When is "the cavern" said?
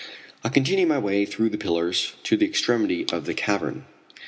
3.27-3.85